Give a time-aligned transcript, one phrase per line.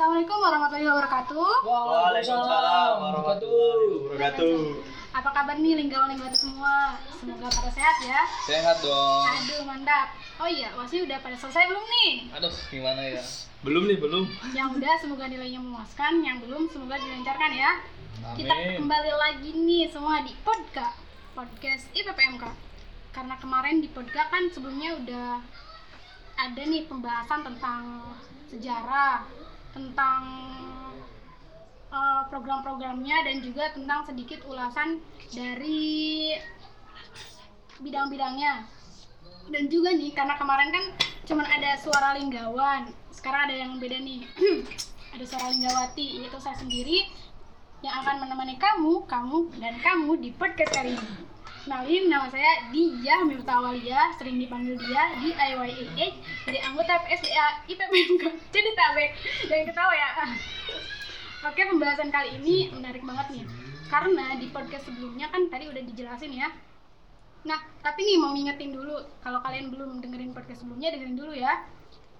[0.00, 1.52] Assalamualaikum warahmatullahi wabarakatuh.
[1.60, 4.56] Waalaikumsalam warahmatullahi wabarakatuh.
[5.12, 6.96] Apa kabar nih lingkawan-lingkawan semua?
[7.20, 8.24] Semoga pada sehat ya.
[8.48, 9.28] Sehat dong.
[9.28, 10.16] Aduh, mantap.
[10.40, 12.32] Oh iya, wasi udah pada selesai belum nih?
[12.32, 13.20] Aduh, gimana ya?
[13.60, 14.24] Belum nih, belum.
[14.56, 17.84] Yang udah semoga nilainya memuaskan, yang belum semoga dilancarkan ya.
[18.40, 18.80] Kita Amin.
[18.80, 20.96] kembali lagi nih semua di podcast
[21.36, 22.48] podcast IPPMK.
[23.12, 25.44] Karena kemarin di podcast kan sebelumnya udah
[26.40, 28.16] ada nih pembahasan tentang
[28.48, 29.28] sejarah,
[29.70, 30.22] tentang
[31.90, 36.34] eh, program-programnya dan juga tentang sedikit ulasan dari
[37.80, 38.66] bidang-bidangnya.
[39.50, 40.84] Dan juga nih karena kemarin kan
[41.26, 44.22] cuman ada suara linggawan, sekarang ada yang beda nih.
[45.14, 47.10] ada suara linggawati yaitu saya sendiri
[47.80, 51.08] yang akan menemani kamu, kamu, dan kamu di podcast kali ini.
[51.60, 56.16] Kenalin, nama saya Dia Mirta Walia, sering dipanggil Dia di IYAH
[56.48, 58.24] dari anggota PSDA IPPMK.
[58.48, 59.10] Jadi tabek,
[59.44, 60.08] jangan ketawa ya.
[61.44, 63.44] Oke, pembahasan kali ini menarik banget nih.
[63.92, 66.48] Karena di podcast sebelumnya kan tadi udah dijelasin ya.
[67.44, 71.60] Nah, tapi nih mau ngingetin dulu, kalau kalian belum dengerin podcast sebelumnya, dengerin dulu ya.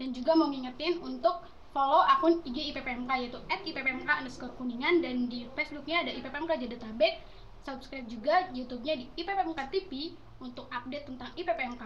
[0.00, 1.44] Dan juga mau ngingetin untuk
[1.76, 7.20] follow akun IG IPPMK yaitu @ippmk underscore kuningan dan di Facebooknya ada IPPMK Jadetabek
[7.66, 11.82] subscribe juga YouTube-nya di IPPMK TV untuk update tentang IPPMK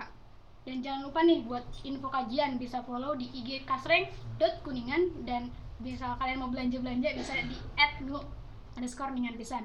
[0.69, 5.49] dan jangan lupa nih buat info kajian bisa follow di IG kasreng.kuningan dan
[5.81, 7.57] bisa kalian mau belanja-belanja bisa di
[8.05, 8.21] @nu
[8.77, 9.65] underscore kuningan pisan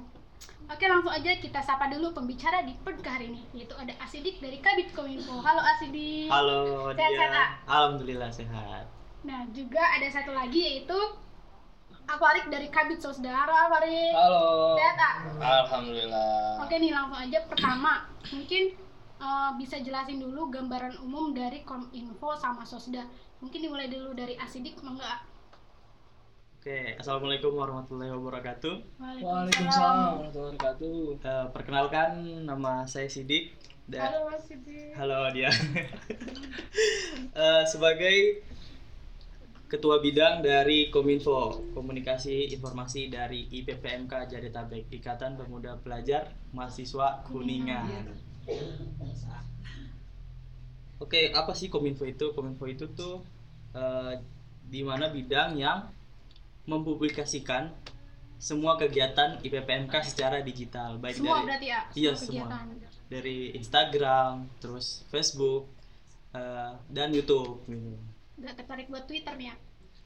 [0.66, 4.60] Oke langsung aja kita sapa dulu pembicara di podcast hari ini yaitu ada Asidik dari
[4.60, 5.40] Kabit Kominfo.
[5.40, 6.28] Halo Asidik.
[6.28, 7.40] Halo Sehat, sehat, dia.
[7.40, 7.50] Ah?
[7.70, 8.86] Alhamdulillah sehat.
[9.24, 10.98] Nah, juga ada satu lagi yaitu
[12.06, 14.14] Afarik dari Kabit Sosdara, Afarik.
[14.14, 14.78] Halo.
[14.78, 15.16] Sehat, ah?
[15.66, 16.62] Alhamdulillah.
[16.62, 18.06] Oke nih, langsung aja pertama.
[18.30, 18.64] Mungkin
[19.18, 23.02] eh, bisa jelasin dulu gambaran umum dari Kominfo sama Sosda.
[23.38, 25.26] Mungkin dimulai dulu dari Asidik, mangga.
[26.56, 28.74] Oke, assalamualaikum warahmatullahi wabarakatuh.
[28.98, 30.96] Waalaikumsalam warahmatullahi wabarakatuh.
[31.20, 32.10] Eh, perkenalkan
[32.42, 33.54] nama saya Sidik.
[33.86, 34.94] Da- Halo Asidik.
[34.94, 35.50] Halo dia.
[37.36, 38.44] Eh, sebagai
[39.66, 48.14] Ketua Bidang dari Kominfo Komunikasi Informasi dari IPPMK Jadetabek Ikatan Pemuda Pelajar Mahasiswa Kuningan.
[51.02, 52.30] Oke, apa sih Kominfo itu?
[52.38, 53.26] Kominfo itu tuh
[53.74, 54.22] eh,
[54.70, 55.90] di mana bidang yang
[56.70, 57.74] mempublikasikan
[58.38, 61.82] semua kegiatan IPPMK secara digital, baik Semua dari berarti ya?
[61.96, 62.66] Iya, kegiatan.
[63.10, 65.66] dari Instagram, terus Facebook,
[66.38, 67.66] eh, dan YouTube.
[67.66, 68.15] Gitu.
[68.36, 69.56] Udah tertarik buat Twitter nih ya?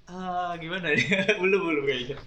[0.06, 1.00] Ah, gimana ya?
[1.42, 2.18] belum belum kayaknya.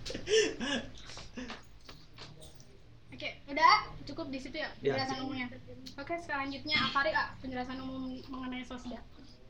[3.12, 5.26] Oke, udah cukup di situ ya Ya, penjelasan cukup.
[5.30, 5.46] umumnya.
[5.94, 8.98] Oke, selanjutnya Afarik ah, penjelasan umum mengenai Sosda.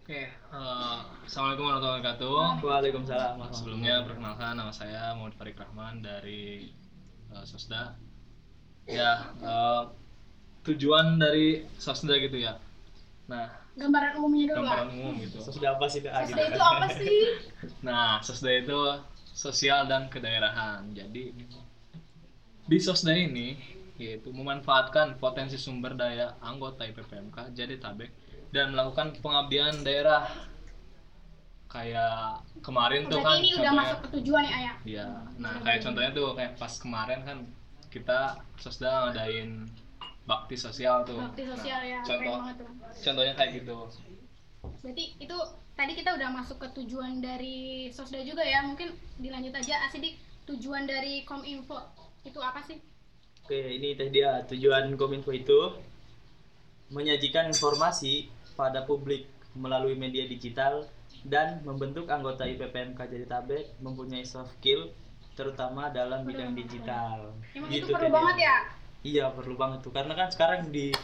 [0.02, 2.38] Oke, eh, Assalamualaikum warahmatullahi wabarakatuh.
[2.60, 3.36] Waalaikumsalam.
[3.54, 6.74] Sebelumnya perkenalkan nama saya Muhammad Farid Rahman dari
[7.30, 7.96] eh, Sosda.
[8.84, 9.82] Ya, eh,
[10.66, 12.58] tujuan dari Sosda gitu ya.
[13.32, 14.92] Nah, Gambaran umumnya dulu gambaran ah.
[14.92, 15.38] umum gitu.
[15.48, 16.00] sudah apa sih?
[16.04, 16.36] Ah, gitu.
[16.36, 17.18] Sosda itu apa sih?
[17.88, 18.80] Nah, Sosda itu
[19.32, 20.92] sosial dan kedaerahan.
[20.92, 21.32] Jadi
[22.68, 23.56] di Sosda ini
[23.96, 28.10] yaitu memanfaatkan potensi sumber daya anggota IPPMK jadi tabek
[28.52, 30.28] dan melakukan pengabdian daerah.
[31.72, 34.74] Kayak kemarin tuh Berarti kan ini udah masuk ke tujuan ya, Ayah?
[34.84, 35.08] Iya.
[35.40, 37.38] Nah, kayak contohnya tuh kayak pas kemarin kan
[37.88, 39.72] kita Sosda ngadain
[40.22, 41.18] bakti sosial tuh.
[41.18, 42.68] Bakti sosial Nah, ya, Contoh tuh.
[43.02, 43.76] contohnya kayak gitu.
[44.82, 45.36] Berarti itu
[45.74, 48.62] tadi kita udah masuk ke tujuan dari Sosda juga ya.
[48.62, 51.78] Mungkin dilanjut aja Asidik tujuan dari Kominfo
[52.22, 52.78] itu apa sih?
[53.42, 55.74] Oke, ini teh dia tujuan Kominfo itu
[56.94, 59.26] menyajikan informasi pada publik
[59.58, 60.86] melalui media digital
[61.26, 64.90] dan membentuk anggota IPPMK Jadetabek mempunyai soft skill
[65.32, 67.32] terutama dalam bidang digital.
[67.56, 68.56] Emang Gitu itu perlu banget ya?
[69.02, 70.94] Iya perlu banget tuh karena kan sekarang di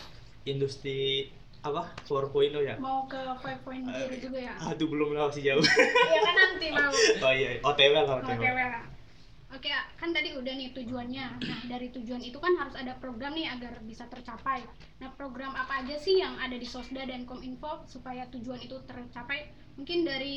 [0.47, 1.29] industri
[1.59, 2.79] apa 4.0 ya.
[2.79, 4.55] Mau ke 5.0 juga ya?
[4.71, 5.59] Aduh belum tahu sih jauh.
[5.61, 6.91] Iya kan nanti mau.
[7.27, 8.43] oh iya OTW lah Oke, OTW.
[8.55, 8.83] lah.
[9.49, 11.41] Oke, kan tadi udah nih tujuannya.
[11.41, 14.61] Nah, dari tujuan itu kan harus ada program nih agar bisa tercapai.
[15.01, 19.49] Nah, program apa aja sih yang ada di Sosda dan Kominfo supaya tujuan itu tercapai?
[19.81, 20.37] Mungkin dari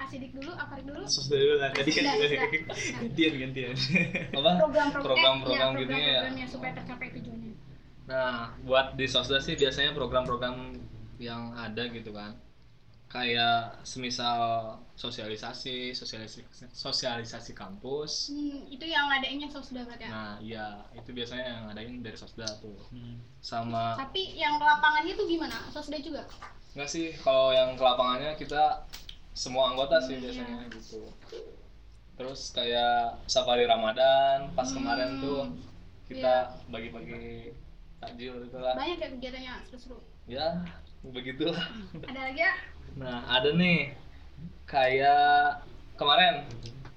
[0.00, 1.04] Asidik dulu, Afarik dulu.
[1.04, 2.04] Sos dulu lah tadi kan
[3.04, 3.76] gantian gantian.
[4.32, 4.50] Apa?
[4.64, 6.00] Program-program Program-program eh, gitu ya.
[6.00, 7.52] program-programnya supaya tercapai tujuannya.
[8.06, 10.72] Nah, buat di Sosda sih biasanya program-program
[11.20, 12.38] yang ada gitu kan.
[13.06, 16.42] Kayak semisal sosialisasi, sosialisasi
[16.74, 18.34] sosialisasi kampus.
[18.34, 20.10] Hmm, itu yang ngadainnya Sosda berarti ya?
[20.10, 22.76] Nah, iya, itu biasanya yang ngadain dari Sosda tuh.
[22.90, 23.22] Hmm.
[23.40, 25.56] Sama Tapi yang ke lapangannya itu gimana?
[25.70, 26.26] Sosda juga?
[26.76, 28.84] enggak sih kalau yang ke lapangannya kita
[29.32, 30.76] semua anggota sih Hmm, biasanya iya.
[30.76, 31.00] gitu.
[32.20, 34.84] terus kayak safari Ramadan pas Hmm.
[34.84, 35.40] kemarin tuh
[36.04, 37.56] kita bagi-bagi
[37.96, 39.98] takjil gitu lah banyak ya kegiatannya seru-seru
[40.28, 40.60] ya
[41.00, 41.64] begitulah
[42.04, 42.52] ada lagi ya
[42.94, 43.90] nah ada nih
[44.64, 45.66] kayak
[45.98, 46.46] kemarin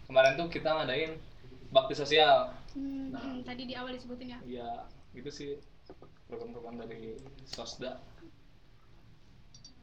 [0.06, 1.18] kemarin tuh kita ngadain
[1.70, 3.18] bakti sosial Hmm, Nah.
[3.18, 4.70] hmm, tadi di awal disebutin ya ya
[5.18, 5.50] gitu sih
[6.30, 7.98] program-program dari sosda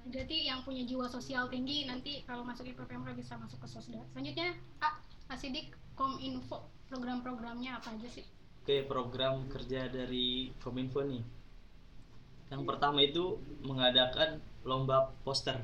[0.06, 3.98] Berarti yang punya jiwa sosial tinggi nanti kalau masuk IPPMK bisa masuk ke Sosda.
[4.14, 5.02] Selanjutnya, A,
[5.34, 8.22] Asidik Kominfo program-programnya apa aja sih?
[8.62, 11.26] Oke, program kerja dari Kominfo nih.
[12.54, 15.58] Yang pertama itu mengadakan lomba poster.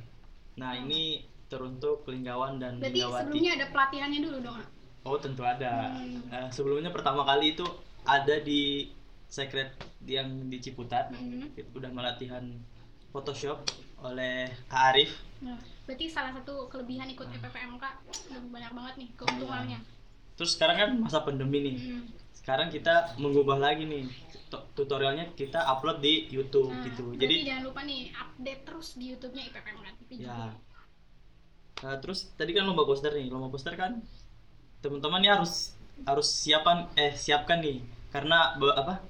[0.57, 3.21] Nah, ini teruntuk Linggawan dan Berarti Linggawati.
[3.29, 4.59] sebelumnya ada pelatihannya dulu dong?
[5.03, 5.93] Oh, tentu ada.
[5.93, 6.23] Hmm.
[6.33, 7.67] Eh, sebelumnya pertama kali itu
[8.07, 8.89] ada di
[9.29, 9.73] Secret
[10.05, 11.13] yang di Ciputat.
[11.13, 11.57] Mhm.
[11.57, 12.45] Itu udah melatihan
[13.13, 13.65] Photoshop
[14.01, 15.13] oleh Kak Arif.
[15.45, 17.85] Nah, berarti salah satu kelebihan ikut IPPMK
[18.33, 19.79] lebih banyak banget nih keuntungannya.
[20.37, 21.77] Terus sekarang kan masa pandemi nih.
[21.79, 22.05] Hmm.
[22.33, 24.09] Sekarang kita mengubah lagi nih
[24.51, 27.15] tu- tutorialnya kita upload di YouTube Nah, gitu.
[27.17, 30.53] Jadi jangan lupa nih update terus di YouTube-nya IPPMK TV ya.
[31.83, 33.33] Nah, terus tadi kan lomba poster nih.
[33.33, 34.03] Lomba poster kan
[34.83, 37.79] teman-teman ya harus harus siapan eh siapkan nih
[38.11, 39.07] karena apa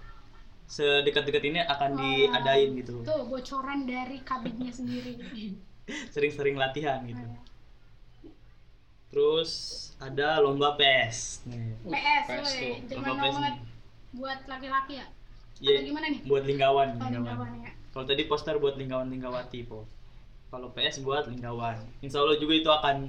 [0.69, 3.03] sedekat-dekat ini akan diadain gitu.
[3.05, 5.17] Tuh bocoran dari kabinnya sendiri.
[6.15, 7.19] Sering-sering latihan gitu.
[7.19, 7.52] Nah,
[9.13, 9.51] Terus
[10.01, 11.45] ada lomba PS.
[11.47, 11.77] Nih.
[11.85, 12.53] PS, PS
[12.89, 13.55] PS banget
[14.13, 15.07] buat laki-laki ya.
[15.63, 16.21] Iya, Atau gimana nih?
[16.27, 17.23] buat linggawan, Oh, linggawan.
[17.23, 17.71] linggawan ya.
[17.93, 19.85] Kalau tadi poster buat linggawan linggawati po.
[20.49, 21.77] Kalau PS buat linggawan.
[22.01, 23.09] Insya Allah juga itu akan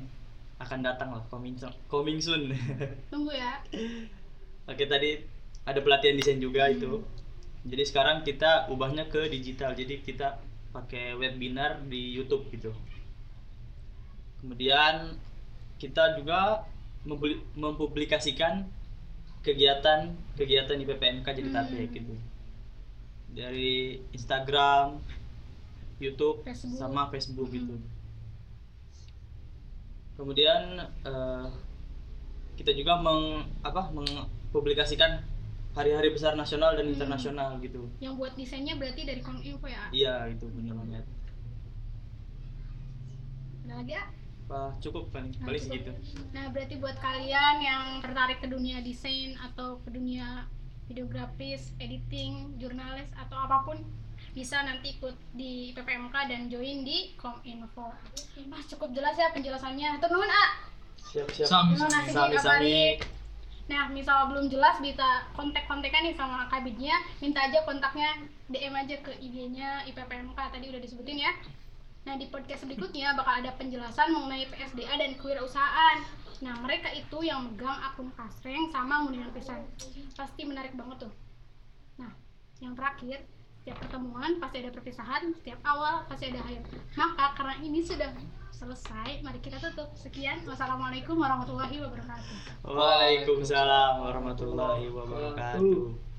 [0.60, 1.74] akan datang lah coming soon.
[1.88, 2.52] Coming soon.
[3.12, 3.64] Tunggu ya.
[4.64, 5.24] Oke tadi
[5.64, 7.04] ada pelatihan desain juga itu.
[7.64, 9.72] Jadi sekarang kita ubahnya ke digital.
[9.72, 10.40] Jadi kita
[10.72, 12.72] pakai webinar di YouTube gitu.
[14.40, 15.16] Kemudian
[15.84, 16.64] kita juga
[17.60, 18.64] mempublikasikan
[19.44, 20.08] kegiatan
[20.40, 21.92] kegiatan di PPMK jadi Hmm.
[21.92, 22.16] gitu.
[23.36, 25.04] Dari Instagram,
[26.00, 26.80] YouTube, Facebook.
[26.80, 27.56] sama Facebook Hmm.
[27.60, 27.76] gitu.
[30.16, 31.48] Kemudian eh,
[32.56, 35.20] kita juga meng apa mempublikasikan
[35.76, 36.96] hari-hari besar nasional dan Hmm.
[36.96, 37.92] internasional gitu.
[38.00, 39.92] Yang buat desainnya berarti dari Kominfo ya.
[39.92, 41.06] Iya itu benar banget.
[43.68, 44.06] Ada lagi ya?
[44.44, 45.92] Apa cukup paling Nah, paling segitu.
[46.36, 50.46] Nah, berarti buat kalian yang tertarik ke dunia desain atau ke dunia
[50.92, 53.80] videografis, editing, jurnalis atau apa pun
[54.34, 57.94] bisa nanti ikut di PPMK dan join di Kominfo.
[58.50, 60.02] Mas cukup jelas ya penjelasannya.
[60.02, 60.46] Turun A.
[60.98, 61.48] Siap-siap.
[61.48, 62.50] Sami, Terima kasih Sami Kak sami.
[62.50, 62.98] Farid.
[63.64, 68.12] Nah, misal belum jelas bisa kontak-kontakan nih sama kabidnya, minta aja kontaknya,
[68.52, 71.32] DM aja ke IG-nya IPPMK tadi udah disebutin ya.
[72.04, 76.04] Nah, di podcast berikutnya bakal ada penjelasan mengenai PSDA dan kewirausahaan.
[76.44, 79.64] Nah, mereka itu yang megang akun kasreng sama ngundian pisan.
[80.12, 81.14] Pasti menarik banget tuh.
[81.96, 82.12] Nah,
[82.60, 83.24] yang terakhir,
[83.64, 86.68] setiap pertemuan pasti ada perpisahan, setiap awal pasti ada akhir.
[87.00, 88.12] Maka karena ini sudah
[88.52, 89.96] selesai, mari kita tutup.
[89.96, 92.68] Sekian, wassalamualaikum warahmatullahi wabarakatuh.
[92.68, 96.13] Waalaikumsalam warahmatullahi wabarakatuh.